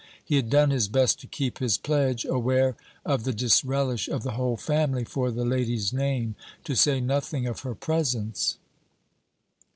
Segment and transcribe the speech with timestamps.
[0.25, 4.31] He had done his best to keep his pledge, aware of the disrelish of the
[4.31, 8.57] whole family for the lady's name, to say nothing of her presence.